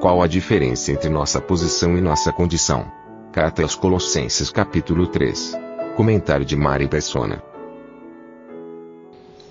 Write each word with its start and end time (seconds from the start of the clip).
Qual 0.00 0.22
a 0.22 0.28
diferença 0.28 0.92
entre 0.92 1.08
nossa 1.08 1.40
posição 1.40 1.98
e 1.98 2.00
nossa 2.00 2.32
condição? 2.32 2.86
Carta 3.32 3.62
aos 3.62 3.74
Colossenses 3.74 4.48
capítulo 4.48 5.08
3. 5.08 5.58
Comentário 5.96 6.46
de 6.46 6.54
Mari 6.54 6.86
Persona. 6.86 7.42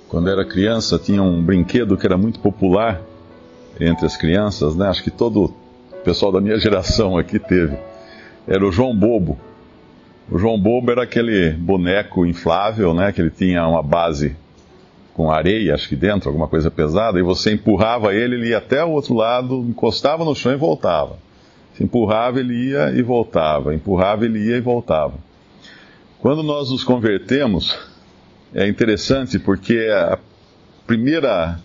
Quando 0.07 0.29
era 0.29 0.45
criança, 0.45 0.97
tinha 0.97 1.21
um 1.21 1.43
brinquedo 1.43 1.97
que 1.97 2.05
era 2.05 2.17
muito 2.17 2.39
popular 2.39 3.02
entre 3.77 4.05
as 4.05 4.15
crianças, 4.15 4.73
né? 4.73 4.88
Acho 4.88 5.03
que 5.03 5.11
todo 5.11 5.53
o 5.91 5.95
pessoal 6.05 6.31
da 6.31 6.39
minha 6.39 6.57
geração 6.61 7.17
aqui 7.17 7.39
teve. 7.39 7.77
Era 8.47 8.66
o 8.66 8.71
João 8.71 8.95
Bobo. 8.95 9.38
O 10.31 10.39
João 10.39 10.57
Bobo 10.57 10.89
era 10.89 11.03
aquele 11.03 11.52
boneco 11.52 12.25
inflável, 12.25 12.93
né? 12.93 13.11
Que 13.11 13.19
ele 13.19 13.31
tinha 13.31 13.67
uma 13.67 13.83
base 13.83 14.33
com 15.17 15.31
areia, 15.31 15.73
acho 15.73 15.89
que 15.89 15.95
dentro, 15.95 16.30
alguma 16.30 16.48
coisa 16.48 16.70
pesada, 16.70 17.17
e 17.17 17.23
você 17.23 17.52
empurrava 17.52 18.13
ele, 18.13 18.35
ele 18.35 18.49
ia 18.49 18.59
até 18.59 18.85
o 18.85 18.91
outro 18.91 19.16
lado, 19.16 19.66
encostava 19.67 20.23
no 20.23 20.36
chão 20.36 20.53
e 20.53 20.55
voltava. 20.55 21.17
Se 21.73 21.83
empurrava, 21.83 22.39
ele 22.39 22.69
ia 22.69 22.91
e 22.91 23.02
voltava. 23.02 23.73
Empurrava, 23.73 24.25
ele 24.25 24.38
ia 24.47 24.58
e 24.58 24.61
voltava. 24.61 25.16
Quando 26.19 26.44
nós 26.44 26.69
nos 26.69 26.83
convertemos, 26.83 27.75
é 28.53 28.67
interessante 28.67 29.39
porque 29.39 29.89
a 29.91 30.19
primeira, 30.86 31.59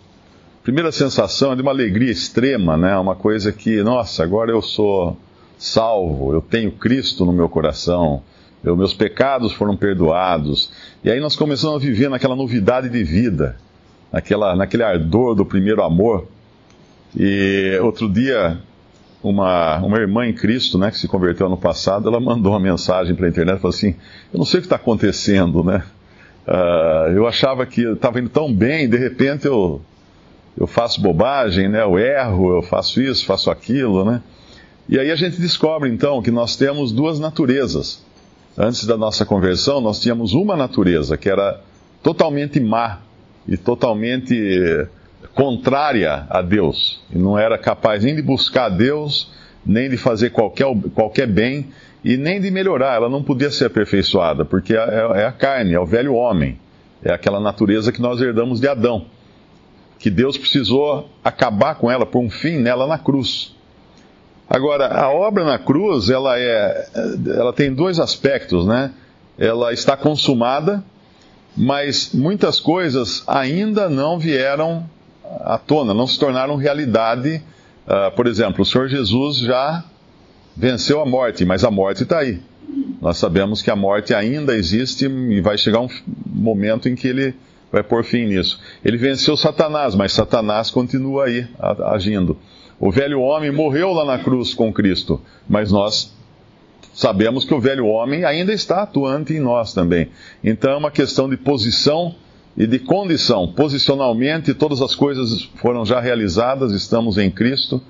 primeira 0.62 0.90
sensação 0.90 1.52
é 1.52 1.54
de 1.54 1.60
uma 1.60 1.72
alegria 1.72 2.10
extrema, 2.10 2.78
né? 2.78 2.96
Uma 2.96 3.14
coisa 3.14 3.52
que, 3.52 3.82
nossa, 3.82 4.22
agora 4.22 4.50
eu 4.50 4.62
sou 4.62 5.18
salvo, 5.58 6.32
eu 6.32 6.40
tenho 6.40 6.72
Cristo 6.72 7.26
no 7.26 7.32
meu 7.32 7.50
coração, 7.50 8.22
meus 8.64 8.94
pecados 8.94 9.52
foram 9.52 9.76
perdoados. 9.76 10.70
E 11.02 11.10
aí 11.10 11.20
nós 11.20 11.34
começamos 11.34 11.76
a 11.76 11.78
viver 11.78 12.08
naquela 12.08 12.36
novidade 12.36 12.88
de 12.88 13.02
vida, 13.02 13.56
naquela, 14.12 14.54
naquele 14.54 14.84
ardor 14.84 15.34
do 15.34 15.44
primeiro 15.44 15.82
amor. 15.82 16.28
E 17.16 17.78
outro 17.82 18.08
dia 18.08 18.58
uma, 19.22 19.78
uma 19.78 19.98
irmã 19.98 20.26
em 20.26 20.32
Cristo, 20.32 20.76
né, 20.76 20.90
que 20.90 20.98
se 20.98 21.06
converteu 21.06 21.46
ano 21.46 21.56
passado, 21.56 22.08
ela 22.08 22.18
mandou 22.18 22.52
uma 22.52 22.60
mensagem 22.60 23.14
para 23.14 23.26
a 23.26 23.28
internet, 23.28 23.60
falou 23.60 23.74
assim, 23.74 23.94
eu 24.32 24.38
não 24.38 24.44
sei 24.44 24.58
o 24.58 24.60
que 24.60 24.66
está 24.66 24.76
acontecendo, 24.76 25.62
né, 25.62 25.84
uh, 26.46 27.10
eu 27.12 27.26
achava 27.26 27.64
que 27.64 27.82
estava 27.82 28.18
indo 28.18 28.28
tão 28.28 28.52
bem, 28.52 28.88
de 28.88 28.96
repente 28.96 29.46
eu, 29.46 29.80
eu 30.58 30.66
faço 30.66 31.00
bobagem, 31.00 31.68
né, 31.68 31.82
eu 31.82 31.98
erro, 31.98 32.56
eu 32.56 32.62
faço 32.62 33.00
isso, 33.00 33.24
faço 33.24 33.50
aquilo, 33.50 34.04
né, 34.04 34.20
e 34.88 34.98
aí 34.98 35.10
a 35.10 35.16
gente 35.16 35.40
descobre 35.40 35.88
então 35.88 36.20
que 36.20 36.30
nós 36.30 36.56
temos 36.56 36.90
duas 36.90 37.20
naturezas. 37.20 38.02
Antes 38.56 38.84
da 38.84 38.96
nossa 38.96 39.24
conversão, 39.24 39.80
nós 39.80 40.00
tínhamos 40.00 40.34
uma 40.34 40.56
natureza 40.56 41.16
que 41.16 41.28
era 41.28 41.60
totalmente 42.02 42.60
má 42.60 42.98
e 43.48 43.56
totalmente 43.56 44.86
contrária 45.34 46.26
a 46.28 46.42
Deus. 46.42 47.00
E 47.10 47.18
não 47.18 47.38
era 47.38 47.56
capaz 47.56 48.04
nem 48.04 48.14
de 48.14 48.22
buscar 48.22 48.68
Deus, 48.68 49.30
nem 49.64 49.88
de 49.88 49.96
fazer 49.96 50.30
qualquer, 50.30 50.66
qualquer 50.94 51.26
bem, 51.26 51.68
e 52.04 52.16
nem 52.16 52.40
de 52.40 52.50
melhorar. 52.50 52.96
Ela 52.96 53.08
não 53.08 53.22
podia 53.22 53.50
ser 53.50 53.66
aperfeiçoada, 53.66 54.44
porque 54.44 54.74
é, 54.74 54.78
é 55.14 55.24
a 55.24 55.32
carne, 55.32 55.72
é 55.72 55.80
o 55.80 55.86
velho 55.86 56.14
homem. 56.14 56.58
É 57.02 57.12
aquela 57.12 57.40
natureza 57.40 57.90
que 57.90 58.02
nós 58.02 58.20
herdamos 58.20 58.60
de 58.60 58.68
Adão. 58.68 59.06
Que 59.98 60.10
Deus 60.10 60.36
precisou 60.36 61.08
acabar 61.24 61.76
com 61.76 61.90
ela, 61.90 62.04
por 62.04 62.20
um 62.20 62.28
fim 62.28 62.58
nela 62.58 62.86
na 62.86 62.98
cruz. 62.98 63.54
Agora, 64.52 64.86
a 64.88 65.10
obra 65.10 65.44
na 65.44 65.58
cruz, 65.58 66.10
ela, 66.10 66.38
é, 66.38 66.86
ela 67.26 67.54
tem 67.54 67.72
dois 67.72 67.98
aspectos, 67.98 68.66
né? 68.66 68.92
Ela 69.38 69.72
está 69.72 69.96
consumada, 69.96 70.84
mas 71.56 72.10
muitas 72.12 72.60
coisas 72.60 73.24
ainda 73.26 73.88
não 73.88 74.18
vieram 74.18 74.84
à 75.40 75.56
tona, 75.56 75.94
não 75.94 76.06
se 76.06 76.18
tornaram 76.18 76.56
realidade. 76.56 77.42
Uh, 77.86 78.14
por 78.14 78.26
exemplo, 78.26 78.60
o 78.60 78.64
Senhor 78.66 78.88
Jesus 78.88 79.38
já 79.38 79.84
venceu 80.54 81.00
a 81.00 81.06
morte, 81.06 81.46
mas 81.46 81.64
a 81.64 81.70
morte 81.70 82.02
está 82.02 82.18
aí. 82.18 82.38
Nós 83.00 83.16
sabemos 83.16 83.62
que 83.62 83.70
a 83.70 83.76
morte 83.76 84.12
ainda 84.12 84.54
existe 84.54 85.06
e 85.06 85.40
vai 85.40 85.56
chegar 85.56 85.80
um 85.80 85.88
momento 86.26 86.90
em 86.90 86.94
que 86.94 87.08
ele 87.08 87.34
vai 87.72 87.82
pôr 87.82 88.04
fim 88.04 88.26
nisso. 88.26 88.60
Ele 88.84 88.98
venceu 88.98 89.34
Satanás, 89.34 89.94
mas 89.94 90.12
Satanás 90.12 90.70
continua 90.70 91.24
aí 91.24 91.48
agindo. 91.86 92.36
O 92.82 92.90
velho 92.90 93.20
homem 93.20 93.52
morreu 93.52 93.92
lá 93.92 94.04
na 94.04 94.18
cruz 94.18 94.54
com 94.54 94.72
Cristo, 94.72 95.20
mas 95.48 95.70
nós 95.70 96.12
sabemos 96.92 97.44
que 97.44 97.54
o 97.54 97.60
velho 97.60 97.86
homem 97.86 98.24
ainda 98.24 98.52
está 98.52 98.82
atuante 98.82 99.32
em 99.32 99.38
nós 99.38 99.72
também. 99.72 100.08
Então 100.42 100.72
é 100.72 100.76
uma 100.76 100.90
questão 100.90 101.30
de 101.30 101.36
posição 101.36 102.12
e 102.56 102.66
de 102.66 102.80
condição. 102.80 103.46
Posicionalmente, 103.52 104.52
todas 104.52 104.82
as 104.82 104.96
coisas 104.96 105.48
foram 105.54 105.86
já 105.86 106.00
realizadas, 106.00 106.72
estamos 106.72 107.18
em 107.18 107.30
Cristo, 107.30 107.80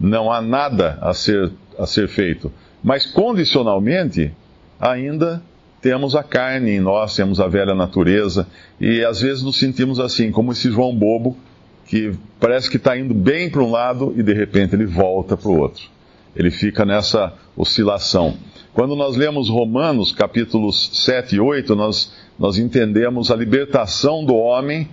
não 0.00 0.32
há 0.32 0.42
nada 0.42 0.98
a 1.00 1.14
ser, 1.14 1.52
a 1.78 1.86
ser 1.86 2.08
feito. 2.08 2.52
Mas 2.82 3.06
condicionalmente, 3.06 4.34
ainda 4.80 5.40
temos 5.80 6.16
a 6.16 6.24
carne 6.24 6.72
em 6.72 6.80
nós, 6.80 7.14
temos 7.14 7.38
a 7.38 7.46
velha 7.46 7.72
natureza, 7.72 8.48
e 8.80 9.04
às 9.04 9.20
vezes 9.20 9.44
nos 9.44 9.60
sentimos 9.60 10.00
assim, 10.00 10.32
como 10.32 10.50
esse 10.50 10.72
João 10.72 10.92
bobo, 10.92 11.36
que 11.90 12.14
parece 12.38 12.70
que 12.70 12.76
está 12.76 12.96
indo 12.96 13.12
bem 13.12 13.50
para 13.50 13.62
um 13.62 13.70
lado 13.70 14.14
e 14.16 14.22
de 14.22 14.32
repente 14.32 14.74
ele 14.74 14.86
volta 14.86 15.36
para 15.36 15.50
o 15.50 15.58
outro. 15.58 15.82
Ele 16.34 16.50
fica 16.50 16.84
nessa 16.84 17.34
oscilação. 17.56 18.36
Quando 18.72 18.94
nós 18.94 19.16
lemos 19.16 19.48
Romanos 19.48 20.12
capítulos 20.12 20.90
7 21.04 21.34
e 21.34 21.40
8, 21.40 21.74
nós 21.74 22.12
nós 22.40 22.56
entendemos 22.56 23.30
a 23.30 23.36
libertação 23.36 24.24
do 24.24 24.34
homem, 24.34 24.88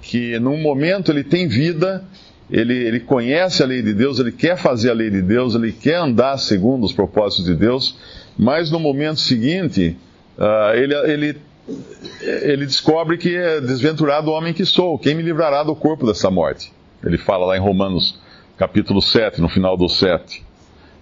que 0.00 0.38
num 0.38 0.56
momento 0.56 1.12
ele 1.12 1.22
tem 1.22 1.46
vida, 1.46 2.02
ele, 2.50 2.72
ele 2.72 3.00
conhece 3.00 3.62
a 3.62 3.66
lei 3.66 3.82
de 3.82 3.92
Deus, 3.92 4.18
ele 4.18 4.32
quer 4.32 4.56
fazer 4.56 4.90
a 4.90 4.94
lei 4.94 5.10
de 5.10 5.20
Deus, 5.20 5.54
ele 5.54 5.72
quer 5.72 5.96
andar 5.96 6.38
segundo 6.38 6.84
os 6.84 6.94
propósitos 6.94 7.44
de 7.44 7.54
Deus, 7.54 7.98
mas 8.38 8.70
no 8.70 8.80
momento 8.80 9.20
seguinte, 9.20 9.94
uh, 10.38 10.74
ele, 10.74 10.94
ele, 11.12 11.36
ele 12.20 12.66
descobre 12.66 13.18
que 13.18 13.34
é 13.34 13.60
desventurado 13.60 14.30
o 14.30 14.34
homem 14.34 14.52
que 14.52 14.64
sou, 14.64 14.98
quem 14.98 15.14
me 15.14 15.22
livrará 15.22 15.62
do 15.62 15.74
corpo 15.74 16.06
dessa 16.06 16.30
morte? 16.30 16.72
Ele 17.04 17.18
fala 17.18 17.46
lá 17.46 17.56
em 17.56 17.60
Romanos 17.60 18.18
capítulo 18.56 19.02
7, 19.02 19.40
no 19.40 19.48
final 19.48 19.76
do 19.76 19.88
7. 19.88 20.44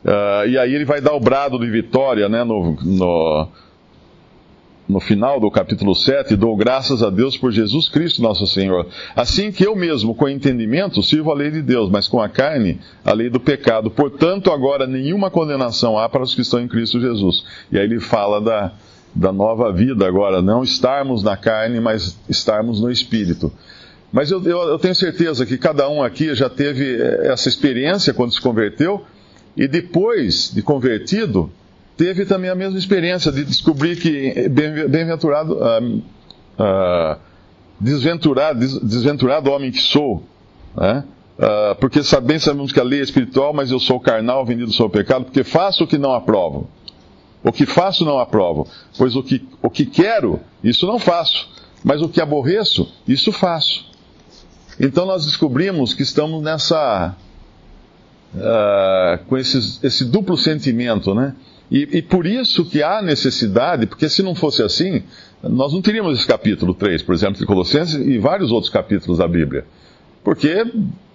Uh, 0.04 0.48
e 0.48 0.58
aí 0.58 0.74
ele 0.74 0.84
vai 0.84 1.00
dar 1.00 1.14
o 1.14 1.20
brado 1.20 1.58
de 1.58 1.70
vitória 1.70 2.28
né, 2.28 2.44
no, 2.44 2.76
no, 2.82 3.48
no 4.88 5.00
final 5.00 5.40
do 5.40 5.50
capítulo 5.50 5.94
7, 5.94 6.36
dou 6.36 6.54
graças 6.56 7.02
a 7.02 7.08
Deus 7.08 7.36
por 7.36 7.50
Jesus 7.52 7.88
Cristo 7.88 8.20
nosso 8.20 8.46
Senhor. 8.46 8.86
Assim 9.16 9.50
que 9.50 9.66
eu 9.66 9.74
mesmo, 9.74 10.14
com 10.14 10.28
entendimento, 10.28 11.02
sirvo 11.02 11.30
a 11.30 11.34
lei 11.34 11.50
de 11.50 11.62
Deus, 11.62 11.90
mas 11.90 12.06
com 12.06 12.20
a 12.20 12.28
carne, 12.28 12.80
a 13.04 13.12
lei 13.12 13.30
do 13.30 13.40
pecado. 13.40 13.90
Portanto, 13.90 14.50
agora 14.50 14.86
nenhuma 14.86 15.30
condenação 15.30 15.98
há 15.98 16.08
para 16.08 16.22
os 16.22 16.34
que 16.34 16.42
estão 16.42 16.60
em 16.60 16.68
Cristo 16.68 17.00
Jesus. 17.00 17.44
E 17.72 17.78
aí 17.78 17.84
ele 17.84 18.00
fala 18.00 18.40
da, 18.40 18.72
da 19.14 19.32
nova 19.32 19.72
vida 19.72 20.06
agora, 20.06 20.42
não 20.42 20.62
estarmos 20.62 21.22
na 21.22 21.36
carne, 21.36 21.78
mas 21.80 22.18
estarmos 22.28 22.80
no 22.80 22.90
Espírito. 22.90 23.52
Mas 24.12 24.30
eu, 24.30 24.42
eu, 24.44 24.58
eu 24.62 24.78
tenho 24.78 24.94
certeza 24.94 25.46
que 25.46 25.56
cada 25.56 25.88
um 25.88 26.02
aqui 26.02 26.34
já 26.34 26.48
teve 26.48 26.96
eh, 26.96 27.32
essa 27.32 27.48
experiência 27.48 28.12
quando 28.12 28.32
se 28.32 28.40
converteu, 28.40 29.04
e 29.56 29.68
depois 29.68 30.52
de 30.52 30.62
convertido, 30.62 31.50
teve 31.96 32.24
também 32.24 32.50
a 32.50 32.54
mesma 32.54 32.78
experiência 32.78 33.30
de 33.30 33.44
descobrir 33.44 33.96
que 33.96 34.48
bem-aventurado, 34.48 35.54
uh, 35.54 36.02
uh, 36.58 37.16
desventurado, 37.78 38.58
desventurado 38.80 39.50
homem 39.50 39.70
que 39.70 39.80
sou, 39.80 40.24
né? 40.76 41.04
Uh, 41.36 41.74
porque 41.80 42.00
bem 42.22 42.38
sabemos 42.38 42.72
que 42.72 42.78
a 42.78 42.84
lei 42.84 43.00
é 43.00 43.02
espiritual, 43.02 43.52
mas 43.52 43.70
eu 43.70 43.80
sou 43.80 43.98
carnal, 43.98 44.46
vendido 44.46 44.72
sou 44.72 44.88
pecado, 44.88 45.24
porque 45.24 45.42
faço 45.42 45.82
o 45.82 45.86
que 45.86 45.98
não 45.98 46.12
aprovo. 46.12 46.68
O 47.44 47.52
que 47.52 47.66
faço 47.66 48.06
não 48.06 48.18
aprovo, 48.18 48.66
pois 48.96 49.14
o 49.14 49.22
que, 49.22 49.46
o 49.60 49.68
que 49.68 49.84
quero, 49.84 50.40
isso 50.62 50.86
não 50.86 50.98
faço, 50.98 51.46
mas 51.84 52.00
o 52.00 52.08
que 52.08 52.18
aborreço, 52.18 52.90
isso 53.06 53.30
faço. 53.30 53.84
Então 54.80 55.04
nós 55.04 55.26
descobrimos 55.26 55.92
que 55.92 56.02
estamos 56.02 56.42
nessa. 56.42 57.14
Uh, 58.34 59.24
com 59.26 59.36
esses, 59.36 59.78
esse 59.84 60.04
duplo 60.06 60.36
sentimento, 60.36 61.14
né? 61.14 61.36
E, 61.70 61.98
e, 61.98 62.02
por 62.02 62.26
isso 62.26 62.64
que 62.64 62.82
há 62.82 63.00
necessidade, 63.00 63.86
porque 63.86 64.08
se 64.08 64.22
não 64.22 64.34
fosse 64.34 64.62
assim, 64.62 65.04
nós 65.42 65.72
não 65.72 65.80
teríamos 65.80 66.18
esse 66.18 66.26
capítulo 66.26 66.74
3, 66.74 67.02
por 67.02 67.14
exemplo, 67.14 67.38
de 67.38 67.46
Colossenses 67.46 67.94
e 67.94 68.18
vários 68.18 68.50
outros 68.50 68.72
capítulos 68.72 69.18
da 69.18 69.28
Bíblia. 69.28 69.64
Porque, 70.22 70.64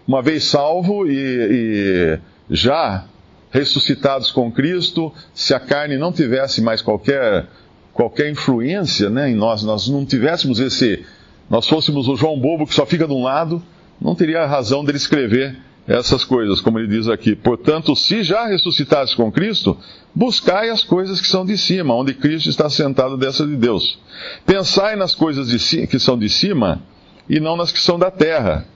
uma 0.07 0.21
vez 0.21 0.45
salvo 0.45 1.05
e, 1.05 1.11
e 1.11 2.19
já 2.49 3.05
ressuscitados 3.51 4.31
com 4.31 4.51
Cristo, 4.51 5.11
se 5.33 5.53
a 5.53 5.59
carne 5.59 5.97
não 5.97 6.11
tivesse 6.11 6.61
mais 6.61 6.81
qualquer, 6.81 7.47
qualquer 7.93 8.29
influência 8.29 9.09
né, 9.09 9.29
em 9.29 9.35
nós, 9.35 9.63
nós 9.63 9.87
não 9.87 10.05
tivéssemos 10.05 10.59
esse. 10.59 11.03
Nós 11.49 11.67
fôssemos 11.67 12.07
o 12.07 12.15
João 12.15 12.39
Bobo 12.39 12.67
que 12.67 12.75
só 12.75 12.85
fica 12.85 13.07
de 13.07 13.13
um 13.13 13.23
lado, 13.23 13.61
não 13.99 14.13
teria 14.13 14.45
razão 14.45 14.85
dele 14.85 14.97
escrever 14.97 15.57
essas 15.87 16.23
coisas, 16.23 16.61
como 16.61 16.77
ele 16.77 16.87
diz 16.87 17.07
aqui. 17.07 17.35
Portanto, 17.35 17.95
se 17.95 18.21
já 18.21 18.45
ressuscitados 18.45 19.15
com 19.15 19.31
Cristo, 19.31 19.75
buscai 20.13 20.69
as 20.69 20.83
coisas 20.83 21.19
que 21.19 21.27
são 21.27 21.43
de 21.43 21.57
cima, 21.57 21.95
onde 21.95 22.13
Cristo 22.13 22.47
está 22.49 22.69
sentado 22.69 23.17
dessa 23.17 23.45
de 23.47 23.55
Deus. 23.55 23.97
Pensai 24.45 24.95
nas 24.95 25.15
coisas 25.15 25.47
de, 25.47 25.87
que 25.87 25.97
são 25.97 26.17
de 26.17 26.29
cima 26.29 26.83
e 27.27 27.39
não 27.39 27.57
nas 27.57 27.71
que 27.71 27.79
são 27.79 27.97
da 27.97 28.11
terra 28.11 28.67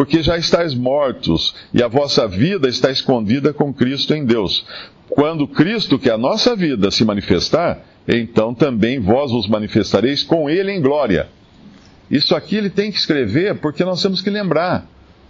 porque 0.00 0.22
já 0.22 0.38
estáis 0.38 0.72
mortos 0.72 1.54
e 1.74 1.82
a 1.82 1.86
vossa 1.86 2.26
vida 2.26 2.66
está 2.66 2.90
escondida 2.90 3.52
com 3.52 3.70
Cristo 3.70 4.14
em 4.14 4.24
Deus. 4.24 4.64
Quando 5.10 5.46
Cristo, 5.46 5.98
que 5.98 6.08
é 6.08 6.14
a 6.14 6.16
nossa 6.16 6.56
vida, 6.56 6.90
se 6.90 7.04
manifestar, 7.04 7.82
então 8.08 8.54
também 8.54 8.98
vós 8.98 9.30
vos 9.30 9.46
manifestareis 9.46 10.22
com 10.22 10.48
Ele 10.48 10.72
em 10.72 10.80
glória. 10.80 11.28
Isso 12.10 12.34
aqui 12.34 12.56
ele 12.56 12.70
tem 12.70 12.90
que 12.90 12.96
escrever 12.96 13.60
porque 13.60 13.84
nós 13.84 14.00
temos 14.00 14.22
que 14.22 14.30
lembrar. 14.30 14.86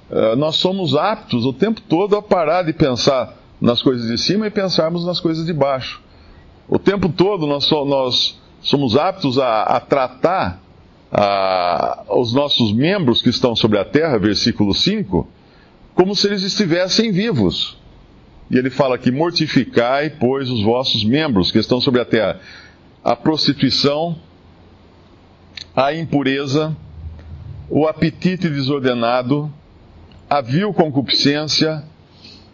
Uh, 0.09 0.37
nós 0.37 0.55
somos 0.55 0.95
aptos 0.95 1.45
o 1.45 1.53
tempo 1.53 1.81
todo 1.81 2.15
a 2.15 2.23
parar 2.23 2.63
de 2.63 2.73
pensar 2.73 3.37
nas 3.61 3.83
coisas 3.83 4.07
de 4.07 4.19
cima 4.19 4.47
e 4.47 4.51
pensarmos 4.51 5.05
nas 5.05 5.19
coisas 5.19 5.45
de 5.47 5.53
baixo. 5.53 6.01
O 6.69 6.79
tempo 6.79 7.09
todo 7.09 7.45
nós, 7.45 7.69
nós 7.69 8.41
somos 8.63 8.97
aptos 8.97 9.37
a, 9.37 9.65
a 9.65 9.81
tratar 9.81 10.63
ah, 11.13 12.05
os 12.09 12.33
nossos 12.33 12.73
membros 12.73 13.21
que 13.21 13.31
estão 13.31 13.57
sobre 13.57 13.79
a 13.79 13.85
terra, 13.85 14.19
versículo 14.19 14.75
5, 14.75 15.27
como 15.95 16.15
se 16.15 16.27
eles 16.29 16.43
estivessem 16.43 17.11
vivos. 17.11 17.77
E 18.51 18.57
ele 18.57 18.71
fala 18.71 18.99
que 18.99 19.11
mortificai, 19.11 20.11
pois, 20.11 20.51
os 20.51 20.63
vossos 20.63 21.05
membros 21.05 21.51
que 21.51 21.59
estão 21.59 21.81
sobre 21.81 22.01
a 22.01 22.05
terra. 22.05 22.41
A 23.03 23.17
prostituição, 23.17 24.17
a 25.75 25.95
impureza, 25.95 26.77
o 27.69 27.87
apetite 27.87 28.49
desordenado, 28.49 29.53
a 30.29 30.41
vil 30.41 30.73
concupiscência, 30.73 31.83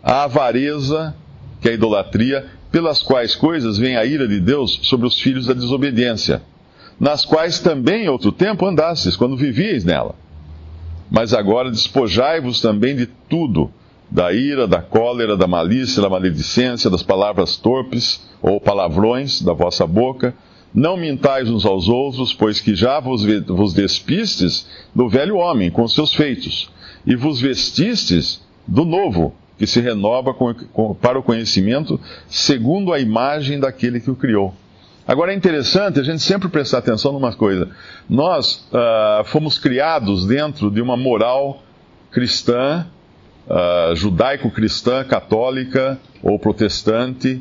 a 0.03 0.25
avareza, 0.25 1.15
que 1.61 1.69
é 1.69 1.73
a 1.73 1.75
idolatria, 1.75 2.47
pelas 2.71 3.03
quais 3.03 3.35
coisas 3.35 3.79
vem 3.79 3.97
a 3.97 4.05
ira 4.05 4.29
de 4.29 4.41
Deus 4.41 4.81
sobre 4.83 5.07
os 5.07 5.19
filhos 5.21 5.47
da 5.47 5.55
desobediência 5.55 6.43
nas 6.99 7.25
quais 7.25 7.59
também 7.61 8.09
outro 8.09 8.33
tempo 8.33 8.67
andastes, 8.67 9.17
quando 9.17 9.37
vivíeis 9.37 9.85
nela. 9.85 10.15
Mas 11.11 11.33
agora 11.33 11.71
despojai-vos 11.71 12.61
também 12.61 12.97
de 12.97 13.07
tudo, 13.07 13.71
da 14.11 14.33
ira, 14.33 14.67
da 14.67 14.81
cólera, 14.81 15.37
da 15.37 15.47
malícia, 15.47 16.03
da 16.03 16.09
maledicência, 16.09 16.91
das 16.91 17.03
palavras 17.03 17.57
torpes 17.57 18.27
ou 18.43 18.61
palavrões 18.61 19.43
da 19.43 19.53
vossa 19.53 19.87
boca. 19.87 20.35
Não 20.75 20.97
mintais 20.97 21.49
uns 21.49 21.65
aos 21.65 21.89
outros, 21.89 22.35
pois 22.35 22.61
que 22.61 22.75
já 22.75 23.01
vos, 23.01 23.25
vos 23.47 23.73
despistes 23.73 24.67
do 24.95 25.09
velho 25.09 25.37
homem 25.37 25.71
com 25.71 25.87
seus 25.89 26.13
feitos, 26.13 26.71
e 27.07 27.15
vos 27.15 27.41
vestistes 27.41 28.43
do 28.67 28.85
novo, 28.85 29.35
que 29.59 29.67
se 29.67 29.81
renova 29.81 30.35
com, 30.35 30.53
com, 30.73 30.95
para 30.95 31.19
o 31.19 31.23
conhecimento, 31.23 31.99
segundo 32.29 32.93
a 32.93 33.01
imagem 33.01 33.59
daquele 33.59 34.01
que 34.01 34.11
o 34.11 34.17
criou. 34.17 34.53
Agora 35.07 35.33
é 35.33 35.37
interessante 35.37 36.01
a 36.01 36.03
gente 36.03 36.21
sempre 36.21 36.49
prestar 36.49 36.79
atenção 36.79 37.13
numa 37.13 37.33
coisa. 37.33 37.69
Nós 38.11 38.67
uh, 38.73 39.25
fomos 39.27 39.57
criados 39.57 40.27
dentro 40.27 40.69
de 40.69 40.81
uma 40.81 40.97
moral 40.97 41.63
cristã, 42.11 42.85
uh, 43.47 43.95
judaico-cristã, 43.95 45.05
católica 45.05 45.97
ou 46.21 46.37
protestante, 46.41 47.41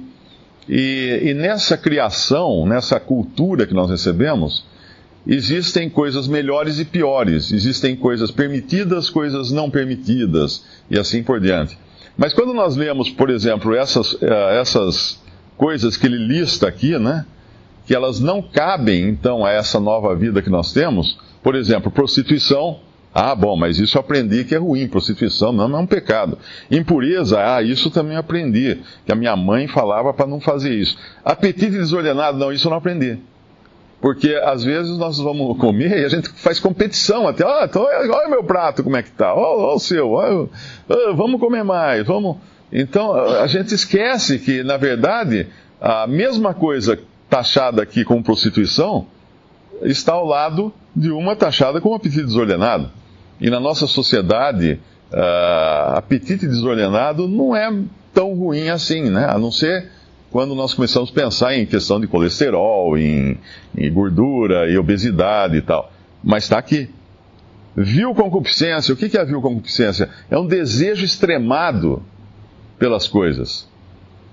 e, 0.70 1.22
e 1.24 1.34
nessa 1.34 1.76
criação, 1.76 2.68
nessa 2.68 3.00
cultura 3.00 3.66
que 3.66 3.74
nós 3.74 3.90
recebemos, 3.90 4.64
existem 5.26 5.90
coisas 5.90 6.28
melhores 6.28 6.80
e 6.80 6.86
piores, 6.86 7.52
existem 7.52 7.96
coisas 7.96 8.30
permitidas, 8.30 9.10
coisas 9.10 9.52
não 9.52 9.72
permitidas, 9.72 10.64
e 10.88 11.00
assim 11.00 11.24
por 11.24 11.40
diante. 11.40 11.80
Mas 12.16 12.32
quando 12.32 12.54
nós 12.54 12.76
lemos, 12.76 13.10
por 13.10 13.32
exemplo, 13.32 13.74
essas, 13.74 14.14
uh, 14.14 14.28
essas 14.52 15.20
coisas 15.58 15.98
que 15.98 16.06
ele 16.06 16.18
lista 16.18 16.68
aqui, 16.68 17.00
né? 17.00 17.26
Que 17.86 17.94
elas 17.94 18.20
não 18.20 18.42
cabem, 18.42 19.08
então, 19.08 19.46
a 19.46 19.52
essa 19.52 19.80
nova 19.80 20.16
vida 20.16 20.42
que 20.42 20.50
nós 20.50 20.74
temos. 20.74 21.18
Por 21.44 21.56
exemplo, 21.56 21.92
prostituição. 21.92 22.80
Ah, 23.14 23.34
bom, 23.34 23.56
mas 23.56 23.80
isso 23.80 23.98
eu 23.98 24.02
aprendi 24.02 24.44
que 24.44 24.56
é 24.56 24.58
ruim. 24.58 24.88
Prostituição 24.88 25.54
não, 25.54 25.68
não 25.68 25.80
é 25.80 25.82
um 25.84 25.88
pecado. 25.88 26.38
Impureza, 26.70 27.40
ah, 27.40 27.62
isso 27.62 27.90
também 27.90 28.18
aprendi. 28.18 28.82
Que 29.06 29.12
a 29.12 29.16
minha 29.16 29.36
mãe 29.36 29.68
falava 29.68 30.14
para 30.14 30.28
não 30.28 30.42
fazer 30.42 30.74
isso. 30.74 30.98
Apetite 31.24 31.72
desordenado, 31.72 32.38
não, 32.38 32.52
isso 32.52 32.68
eu 32.68 32.72
não 32.72 32.78
aprendi. 32.78 33.18
Porque 34.02 34.36
às 34.44 34.64
vezes 34.64 34.98
nós 34.98 35.18
vamos 35.18 35.58
comer 35.58 36.02
e 36.02 36.06
a 36.06 36.10
gente 36.10 36.30
faz 36.30 36.60
competição 36.60 37.28
até. 37.28 37.46
Ah, 37.46 37.66
então, 37.70 37.84
olha 37.84 38.28
o 38.28 38.30
meu 38.30 38.44
prato 38.44 38.84
como 38.84 38.98
é 38.98 39.04
que 39.04 39.12
tá. 39.12 39.34
Olha, 39.34 39.64
olha 39.64 39.76
o 39.76 39.80
seu. 39.80 40.12
Olha, 40.12 40.50
vamos 41.16 41.40
comer 41.40 41.64
mais. 41.64 42.06
Vamos. 42.06 42.38
Então 42.72 43.14
a 43.14 43.48
gente 43.48 43.74
esquece 43.74 44.40
que, 44.40 44.62
na 44.64 44.76
verdade, 44.76 45.48
a 45.80 46.06
mesma 46.06 46.54
coisa 46.54 47.00
taxada 47.30 47.82
aqui 47.82 48.04
como 48.04 48.24
prostituição 48.24 49.08
está 49.82 50.14
ao 50.14 50.26
lado 50.26 50.74
de 50.96 51.12
uma 51.12 51.36
taxada 51.36 51.82
como 51.82 51.96
apetite 51.96 52.24
desordenado. 52.24 52.90
E 53.40 53.50
na 53.50 53.60
nossa 53.60 53.88
sociedade, 53.88 54.80
uh, 55.12 55.98
apetite 55.98 56.48
desordenado 56.48 57.28
não 57.28 57.56
é 57.56 57.72
tão 58.14 58.34
ruim 58.34 58.70
assim, 58.70 59.10
né? 59.10 59.26
A 59.30 59.38
não 59.38 59.52
ser 59.52 59.90
quando 60.32 60.56
nós 60.56 60.74
começamos 60.74 61.10
a 61.10 61.14
pensar 61.14 61.56
em 61.56 61.66
questão 61.66 62.00
de 62.00 62.08
colesterol, 62.08 62.98
em, 62.98 63.38
em 63.78 63.92
gordura 63.92 64.70
e 64.70 64.78
obesidade 64.78 65.58
e 65.58 65.62
tal. 65.62 65.92
Mas 66.24 66.44
está 66.44 66.58
aqui. 66.58 66.90
Vil 67.76 68.14
concupiscência, 68.16 68.94
o 68.94 68.98
que 68.98 69.18
é 69.18 69.22
a 69.22 69.26
vil 69.26 69.42
concupiscência? 69.42 70.10
É 70.30 70.38
um 70.38 70.48
desejo 70.48 71.04
extremado 71.04 72.02
pelas 72.80 73.08
coisas. 73.08 73.68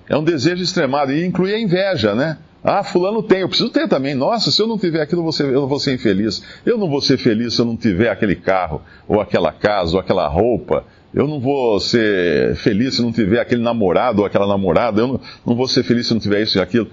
É 0.08 0.16
um 0.16 0.22
desejo 0.22 0.62
extremado, 0.62 1.12
e 1.12 1.24
inclui 1.24 1.52
a 1.54 1.60
inveja, 1.60 2.14
né? 2.14 2.38
Ah, 2.64 2.84
fulano 2.84 3.24
tem, 3.24 3.40
eu 3.40 3.48
preciso 3.48 3.70
ter 3.70 3.88
também. 3.88 4.14
Nossa, 4.14 4.52
se 4.52 4.62
eu 4.62 4.68
não 4.68 4.78
tiver 4.78 5.00
aquilo, 5.02 5.28
eu 5.40 5.60
não 5.60 5.66
vou 5.66 5.80
ser 5.80 5.94
infeliz. 5.94 6.42
Eu 6.64 6.78
não 6.78 6.88
vou 6.88 7.00
ser 7.00 7.18
feliz 7.18 7.54
se 7.54 7.60
eu 7.60 7.66
não 7.66 7.76
tiver 7.76 8.08
aquele 8.08 8.36
carro, 8.36 8.82
ou 9.08 9.20
aquela 9.20 9.50
casa, 9.50 9.94
ou 9.94 10.00
aquela 10.00 10.28
roupa. 10.28 10.84
Eu 11.12 11.26
não 11.26 11.40
vou 11.40 11.80
ser 11.80 12.54
feliz 12.56 12.94
se 12.94 13.02
não 13.02 13.10
tiver 13.10 13.40
aquele 13.40 13.62
namorado 13.62 14.20
ou 14.20 14.26
aquela 14.26 14.46
namorada. 14.46 15.00
Eu 15.00 15.08
não, 15.08 15.20
não 15.44 15.56
vou 15.56 15.66
ser 15.66 15.82
feliz 15.82 16.06
se 16.06 16.14
não 16.14 16.20
tiver 16.20 16.42
isso 16.42 16.56
e 16.56 16.60
aquilo. 16.60 16.88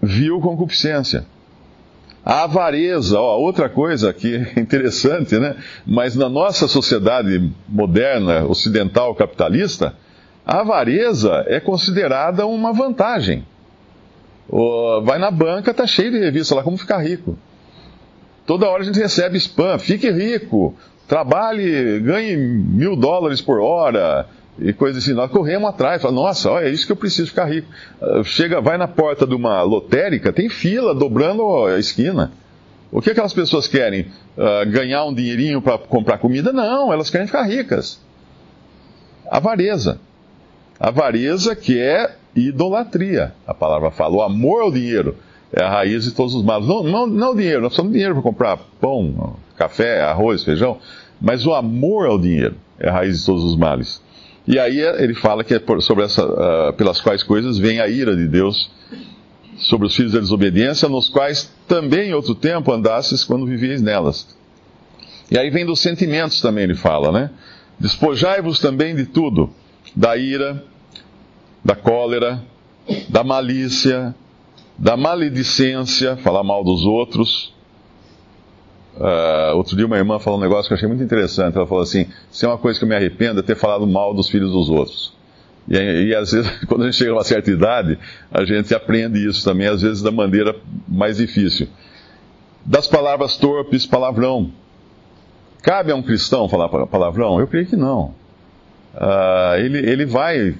Viu 0.00 0.40
concupiscência. 0.40 1.24
A 2.24 2.44
avareza, 2.44 3.18
ó, 3.18 3.38
outra 3.38 3.68
coisa 3.68 4.12
que 4.12 4.36
é 4.36 4.60
interessante, 4.60 5.38
né? 5.38 5.56
Mas 5.86 6.14
na 6.14 6.28
nossa 6.28 6.68
sociedade 6.68 7.50
moderna, 7.66 8.44
ocidental, 8.44 9.14
capitalista, 9.14 9.96
a 10.46 10.60
avareza 10.60 11.44
é 11.48 11.58
considerada 11.58 12.46
uma 12.46 12.72
vantagem 12.72 13.44
vai 15.04 15.18
na 15.18 15.30
banca, 15.30 15.72
tá 15.72 15.86
cheio 15.86 16.10
de 16.10 16.18
revista 16.18 16.54
lá, 16.54 16.62
como 16.62 16.76
ficar 16.76 16.98
rico. 16.98 17.38
Toda 18.46 18.68
hora 18.68 18.82
a 18.82 18.84
gente 18.84 18.98
recebe 18.98 19.38
spam, 19.38 19.78
fique 19.78 20.10
rico, 20.10 20.74
trabalhe, 21.08 22.00
ganhe 22.00 22.36
mil 22.36 22.96
dólares 22.96 23.40
por 23.40 23.60
hora, 23.60 24.26
e 24.58 24.72
coisas 24.72 25.02
assim. 25.02 25.14
Nós 25.14 25.30
corremos 25.30 25.68
atrás, 25.68 26.02
falamos, 26.02 26.22
nossa, 26.22 26.50
olha, 26.50 26.66
é 26.66 26.70
isso 26.70 26.86
que 26.86 26.92
eu 26.92 26.96
preciso 26.96 27.28
ficar 27.28 27.46
rico. 27.46 27.68
Ah, 28.00 28.22
chega, 28.24 28.60
vai 28.60 28.76
na 28.76 28.88
porta 28.88 29.26
de 29.26 29.34
uma 29.34 29.62
lotérica, 29.62 30.32
tem 30.32 30.48
fila 30.48 30.94
dobrando 30.94 31.66
a 31.66 31.78
esquina. 31.78 32.32
O 32.90 33.00
que 33.00 33.10
aquelas 33.10 33.32
pessoas 33.32 33.66
querem? 33.66 34.08
Uh, 34.36 34.70
ganhar 34.70 35.06
um 35.06 35.14
dinheirinho 35.14 35.62
para 35.62 35.78
comprar 35.78 36.18
comida? 36.18 36.52
Não, 36.52 36.92
elas 36.92 37.08
querem 37.08 37.26
ficar 37.26 37.42
ricas. 37.44 37.98
Avareza. 39.30 39.98
Avareza 40.78 41.56
que 41.56 41.80
é 41.80 42.16
idolatria. 42.34 43.34
A 43.46 43.54
palavra 43.54 43.90
fala. 43.90 44.16
O 44.16 44.22
amor 44.22 44.62
ao 44.62 44.72
dinheiro 44.72 45.16
é 45.52 45.62
a 45.62 45.68
raiz 45.68 46.04
de 46.04 46.12
todos 46.12 46.34
os 46.34 46.42
males. 46.42 46.66
Não, 46.66 46.82
não, 46.82 47.06
não 47.06 47.32
o 47.32 47.36
dinheiro, 47.36 47.60
nós 47.60 47.68
precisamos 47.68 47.92
de 47.92 47.98
dinheiro 47.98 48.14
para 48.14 48.22
comprar 48.22 48.56
pão, 48.80 49.36
café, 49.56 50.02
arroz, 50.02 50.42
feijão, 50.42 50.78
mas 51.20 51.46
o 51.46 51.54
amor 51.54 52.06
ao 52.06 52.18
dinheiro 52.18 52.56
é 52.78 52.88
a 52.88 52.92
raiz 52.92 53.20
de 53.20 53.26
todos 53.26 53.44
os 53.44 53.56
males. 53.56 54.02
E 54.46 54.58
aí 54.58 54.80
ele 54.80 55.14
fala 55.14 55.44
que 55.44 55.54
é 55.54 55.60
sobre 55.80 56.04
essa, 56.04 56.24
uh, 56.24 56.72
pelas 56.72 57.00
quais 57.00 57.22
coisas 57.22 57.58
vem 57.58 57.80
a 57.80 57.86
ira 57.86 58.16
de 58.16 58.26
Deus 58.26 58.70
sobre 59.56 59.86
os 59.86 59.94
filhos 59.94 60.12
da 60.12 60.18
desobediência, 60.18 60.88
nos 60.88 61.08
quais 61.08 61.52
também 61.68 62.12
outro 62.12 62.34
tempo 62.34 62.72
andastes 62.72 63.22
quando 63.22 63.46
vivíeis 63.46 63.80
nelas. 63.80 64.36
E 65.30 65.38
aí 65.38 65.48
vem 65.50 65.64
dos 65.64 65.80
sentimentos 65.80 66.40
também, 66.40 66.64
ele 66.64 66.74
fala, 66.74 67.12
né? 67.12 67.30
Despojai-vos 67.78 68.58
também 68.58 68.96
de 68.96 69.06
tudo, 69.06 69.50
da 69.94 70.16
ira, 70.16 70.64
da 71.64 71.74
cólera, 71.74 72.42
da 73.08 73.22
malícia, 73.22 74.14
da 74.78 74.96
maledicência, 74.96 76.16
falar 76.16 76.42
mal 76.42 76.64
dos 76.64 76.84
outros, 76.84 77.52
Uh, 78.94 79.56
outro 79.56 79.74
dia 79.74 79.86
uma 79.86 79.96
irmã 79.96 80.18
falou 80.18 80.38
um 80.38 80.42
negócio 80.42 80.68
que 80.68 80.74
eu 80.74 80.76
achei 80.76 80.88
muito 80.88 81.02
interessante. 81.02 81.56
Ela 81.56 81.66
falou 81.66 81.82
assim: 81.82 82.06
se 82.30 82.44
é 82.44 82.48
uma 82.48 82.58
coisa 82.58 82.78
que 82.78 82.84
eu 82.84 82.88
me 82.88 82.94
arrependo 82.94 83.40
é 83.40 83.42
ter 83.42 83.56
falado 83.56 83.86
mal 83.86 84.12
dos 84.12 84.28
filhos 84.28 84.52
dos 84.52 84.68
outros. 84.68 85.14
E, 85.68 85.76
e, 85.76 86.14
às 86.14 86.32
vezes, 86.32 86.50
quando 86.66 86.82
a 86.82 86.84
gente 86.86 86.96
chega 86.96 87.10
a 87.10 87.14
uma 87.14 87.24
certa 87.24 87.50
idade, 87.50 87.98
a 88.30 88.44
gente 88.44 88.74
aprende 88.74 89.26
isso 89.26 89.44
também, 89.44 89.66
às 89.66 89.80
vezes 89.80 90.02
da 90.02 90.10
maneira 90.10 90.54
mais 90.86 91.16
difícil. 91.16 91.68
Das 92.64 92.86
palavras 92.86 93.36
torpes, 93.36 93.86
palavrão. 93.86 94.52
Cabe 95.62 95.92
a 95.92 95.94
um 95.94 96.02
cristão 96.02 96.48
falar 96.48 96.68
palavrão? 96.68 97.40
Eu 97.40 97.46
creio 97.46 97.66
que 97.66 97.76
não. 97.76 98.14
Uh, 98.94 99.56
ele, 99.58 99.78
ele 99.78 100.04
vai 100.04 100.54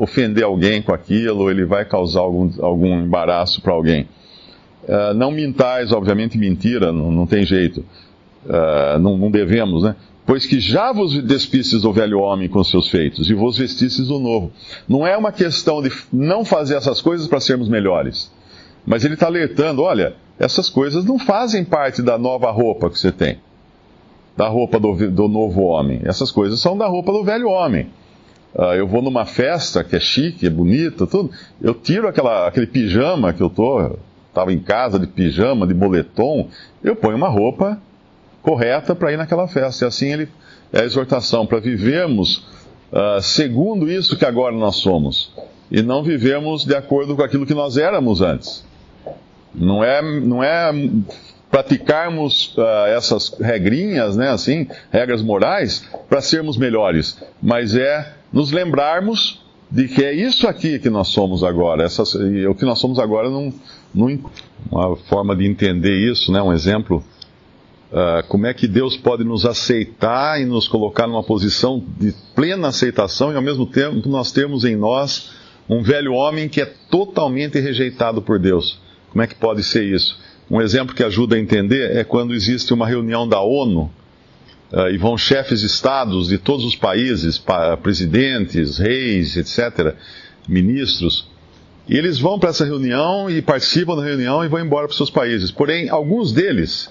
ofender 0.00 0.42
alguém 0.42 0.80
com 0.80 0.94
aquilo, 0.94 1.50
ele 1.50 1.66
vai 1.66 1.84
causar 1.84 2.20
algum, 2.20 2.50
algum 2.64 3.00
embaraço 3.00 3.60
para 3.60 3.74
alguém. 3.74 4.08
Uh, 4.84 5.12
não 5.14 5.30
mintais, 5.30 5.92
obviamente 5.92 6.38
mentira, 6.38 6.90
não, 6.90 7.12
não 7.12 7.26
tem 7.26 7.44
jeito. 7.44 7.84
Uh, 8.46 8.98
não, 8.98 9.18
não, 9.18 9.30
devemos, 9.30 9.82
né? 9.82 9.94
Pois 10.24 10.46
que 10.46 10.58
já 10.58 10.90
vos 10.90 11.22
despistes 11.22 11.82
do 11.82 11.92
velho 11.92 12.20
homem 12.20 12.48
com 12.48 12.64
seus 12.64 12.88
feitos 12.88 13.28
e 13.28 13.34
vos 13.34 13.58
vestistes 13.58 14.06
do 14.08 14.18
novo. 14.18 14.50
Não 14.88 15.06
é 15.06 15.14
uma 15.18 15.32
questão 15.32 15.82
de 15.82 15.92
não 16.10 16.46
fazer 16.46 16.76
essas 16.76 17.02
coisas 17.02 17.28
para 17.28 17.40
sermos 17.40 17.68
melhores. 17.68 18.32
Mas 18.86 19.04
ele 19.04 19.14
está 19.14 19.26
alertando: 19.26 19.82
olha, 19.82 20.14
essas 20.38 20.70
coisas 20.70 21.04
não 21.04 21.18
fazem 21.18 21.62
parte 21.62 22.00
da 22.00 22.16
nova 22.16 22.50
roupa 22.50 22.88
que 22.88 22.98
você 22.98 23.12
tem, 23.12 23.38
da 24.34 24.48
roupa 24.48 24.80
do, 24.80 25.10
do 25.10 25.28
novo 25.28 25.60
homem. 25.60 26.00
Essas 26.04 26.30
coisas 26.30 26.58
são 26.58 26.78
da 26.78 26.86
roupa 26.86 27.12
do 27.12 27.22
velho 27.22 27.50
homem. 27.50 27.90
Uh, 28.54 28.74
eu 28.74 28.86
vou 28.86 29.00
numa 29.00 29.24
festa 29.24 29.84
que 29.84 29.96
é 29.96 30.00
chique, 30.00 30.46
é 30.46 30.50
bonita, 30.50 31.06
tudo. 31.06 31.30
Eu 31.60 31.74
tiro 31.74 32.08
aquela, 32.08 32.48
aquele 32.48 32.66
pijama 32.66 33.32
que 33.32 33.42
eu 33.42 33.48
tô, 33.48 33.96
estava 34.28 34.52
em 34.52 34.58
casa 34.58 34.98
de 34.98 35.06
pijama, 35.06 35.66
de 35.66 35.74
moletom. 35.74 36.48
Eu 36.82 36.96
ponho 36.96 37.16
uma 37.16 37.28
roupa 37.28 37.80
correta 38.42 38.94
para 38.94 39.12
ir 39.12 39.16
naquela 39.16 39.46
festa. 39.46 39.84
E 39.84 39.88
assim 39.88 40.12
ele 40.12 40.28
é 40.72 40.80
a 40.80 40.84
exortação 40.84 41.46
para 41.46 41.60
vivermos 41.60 42.38
uh, 42.92 43.20
segundo 43.20 43.90
isso 43.90 44.16
que 44.16 44.24
agora 44.24 44.54
nós 44.54 44.76
somos 44.76 45.32
e 45.70 45.82
não 45.82 46.02
vivemos 46.02 46.64
de 46.64 46.74
acordo 46.74 47.14
com 47.14 47.22
aquilo 47.22 47.46
que 47.46 47.54
nós 47.54 47.76
éramos 47.76 48.20
antes. 48.20 48.64
Não 49.54 49.84
é, 49.84 50.02
não 50.02 50.42
é 50.42 50.72
praticarmos 51.50 52.56
uh, 52.56 52.86
essas 52.88 53.36
regrinhas, 53.40 54.16
né, 54.16 54.30
assim, 54.30 54.68
regras 54.90 55.22
morais, 55.22 55.84
para 56.08 56.20
sermos 56.20 56.56
melhores, 56.56 57.18
mas 57.40 57.76
é 57.76 58.14
nos 58.32 58.52
lembrarmos 58.52 59.40
de 59.70 59.86
que 59.86 60.04
é 60.04 60.12
isso 60.12 60.48
aqui 60.48 60.78
que 60.78 60.90
nós 60.90 61.08
somos 61.08 61.44
agora. 61.44 61.84
Essas, 61.84 62.14
e 62.14 62.46
o 62.46 62.54
que 62.54 62.64
nós 62.64 62.78
somos 62.78 62.98
agora, 62.98 63.30
não, 63.30 63.52
uma 64.70 64.96
forma 64.96 65.34
de 65.36 65.46
entender 65.46 65.96
isso, 65.96 66.32
né, 66.32 66.42
um 66.42 66.52
exemplo, 66.52 67.04
uh, 67.92 68.26
como 68.28 68.46
é 68.46 68.54
que 68.54 68.66
Deus 68.66 68.96
pode 68.96 69.22
nos 69.22 69.46
aceitar 69.46 70.40
e 70.40 70.44
nos 70.44 70.66
colocar 70.66 71.06
numa 71.06 71.22
posição 71.22 71.84
de 71.98 72.14
plena 72.34 72.68
aceitação 72.68 73.32
e 73.32 73.36
ao 73.36 73.42
mesmo 73.42 73.66
tempo 73.66 74.08
nós 74.08 74.32
temos 74.32 74.64
em 74.64 74.76
nós 74.76 75.30
um 75.68 75.82
velho 75.82 76.14
homem 76.14 76.48
que 76.48 76.60
é 76.60 76.66
totalmente 76.90 77.60
rejeitado 77.60 78.20
por 78.20 78.38
Deus. 78.38 78.80
Como 79.10 79.22
é 79.22 79.26
que 79.26 79.36
pode 79.36 79.62
ser 79.62 79.84
isso? 79.84 80.18
Um 80.50 80.60
exemplo 80.60 80.96
que 80.96 81.04
ajuda 81.04 81.36
a 81.36 81.38
entender 81.38 81.96
é 81.96 82.02
quando 82.02 82.34
existe 82.34 82.74
uma 82.74 82.86
reunião 82.86 83.28
da 83.28 83.40
ONU 83.40 83.88
e 84.92 84.96
vão 84.98 85.18
chefes 85.18 85.60
de 85.60 85.66
estados 85.66 86.28
de 86.28 86.38
todos 86.38 86.64
os 86.64 86.76
países, 86.76 87.42
presidentes, 87.82 88.78
reis, 88.78 89.36
etc., 89.36 89.94
ministros, 90.48 91.28
e 91.88 91.96
eles 91.96 92.18
vão 92.18 92.38
para 92.38 92.50
essa 92.50 92.64
reunião 92.64 93.28
e 93.28 93.42
participam 93.42 93.96
da 93.96 94.04
reunião 94.04 94.44
e 94.44 94.48
vão 94.48 94.60
embora 94.60 94.86
para 94.86 94.96
seus 94.96 95.10
países. 95.10 95.50
Porém, 95.50 95.88
alguns 95.88 96.32
deles, 96.32 96.88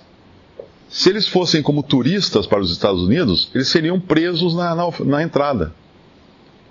se 0.90 1.10
eles 1.10 1.28
fossem 1.28 1.62
como 1.62 1.82
turistas 1.82 2.46
para 2.46 2.60
os 2.60 2.72
Estados 2.72 3.02
Unidos, 3.02 3.50
eles 3.56 3.70
seriam 3.70 4.00
presos 4.00 4.54
na, 4.56 4.76
na, 4.76 4.90
na 5.06 5.24
entrada 5.24 5.74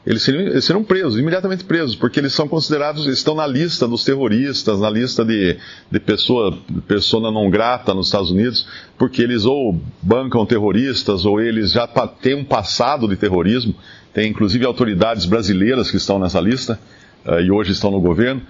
eles 0.09 0.23
seriam, 0.23 0.45
eles 0.45 0.65
seriam 0.65 0.83
presos, 0.83 1.19
imediatamente 1.19 1.65
presos, 1.65 1.95
porque 1.95 2.19
eles 2.19 2.33
são 2.33 2.49
considerados, 2.49 3.07
estão 3.07 3.35
na 3.35 3.47
lista 3.47 3.87
dos 3.87 4.05
terroristas, 4.05 4.81
na 4.81 4.89
lista 4.89 5.23
de, 5.23 5.59
de 5.91 6.01
pessoa, 6.01 6.57
persona 6.87 7.31
não 7.31 7.51
grata 7.51 7.93
nos 7.93 8.07
Estados 8.07 8.31
Unidos, 8.31 8.67
porque 8.97 9.21
eles 9.21 9.45
ou 9.45 9.79
bancam 10.01 10.47
terroristas, 10.47 11.27
ou 11.27 11.39
eles 11.43 11.73
já 11.73 11.87
têm 12.23 12.37
um 12.37 12.45
passado 12.45 13.07
de 13.07 13.17
terrorismo, 13.17 13.75
tem 14.15 14.31
inclusive 14.31 14.65
autoridades 14.65 15.27
brasileiras 15.27 15.91
que 15.91 15.99
estão 15.99 16.19
nessa 16.19 16.41
lista, 16.41 16.81
uh, 17.27 17.41
e 17.41 17.51
hoje 17.51 17.73
estão 17.73 17.91
no 17.91 18.01
governo, 18.01 18.41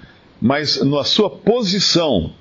mas 0.41 0.81
na 0.85 1.03
sua 1.03 1.29
posição 1.29 2.33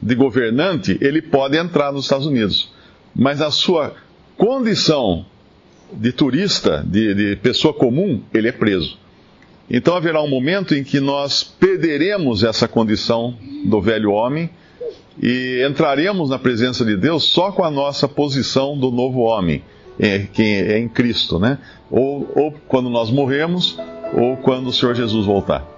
de 0.00 0.14
governante, 0.14 0.96
ele 1.02 1.20
pode 1.20 1.58
entrar 1.58 1.92
nos 1.92 2.06
Estados 2.06 2.26
Unidos. 2.26 2.72
Mas 3.14 3.40
na 3.40 3.50
sua 3.50 3.94
condição 4.38 5.26
de 5.92 6.12
turista, 6.12 6.84
de, 6.86 7.14
de 7.14 7.36
pessoa 7.36 7.72
comum, 7.72 8.22
ele 8.32 8.48
é 8.48 8.52
preso. 8.52 8.98
Então 9.70 9.96
haverá 9.96 10.22
um 10.22 10.28
momento 10.28 10.74
em 10.74 10.84
que 10.84 11.00
nós 11.00 11.42
perderemos 11.42 12.42
essa 12.42 12.68
condição 12.68 13.34
do 13.64 13.80
velho 13.80 14.10
homem 14.10 14.50
e 15.22 15.66
entraremos 15.68 16.30
na 16.30 16.38
presença 16.38 16.84
de 16.84 16.96
Deus 16.96 17.24
só 17.24 17.52
com 17.52 17.64
a 17.64 17.70
nossa 17.70 18.08
posição 18.08 18.76
do 18.76 18.90
novo 18.90 19.20
homem, 19.20 19.62
é, 19.98 20.20
que 20.20 20.42
é 20.42 20.78
em 20.78 20.88
Cristo, 20.88 21.38
né? 21.38 21.58
Ou, 21.90 22.30
ou 22.34 22.52
quando 22.68 22.88
nós 22.88 23.10
morremos, 23.10 23.78
ou 24.14 24.36
quando 24.36 24.68
o 24.68 24.72
Senhor 24.72 24.94
Jesus 24.94 25.26
voltar. 25.26 25.71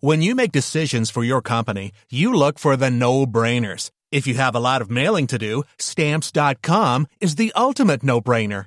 When 0.00 0.20
you 0.20 0.34
make 0.34 0.52
decisions 0.52 1.10
for 1.10 1.24
your 1.24 1.40
company, 1.40 1.92
you 2.10 2.30
look 2.30 2.58
for 2.58 2.76
the 2.76 2.90
no-brainers. 2.90 3.90
If 4.12 4.26
you 4.26 4.34
have 4.34 4.54
a 4.54 4.60
lot 4.60 4.82
of 4.82 4.90
mailing 4.90 5.26
to 5.28 5.38
do, 5.38 5.62
stamps.com 5.78 7.06
is 7.22 7.36
the 7.36 7.54
ultimate 7.56 8.02
no-brainer. 8.02 8.66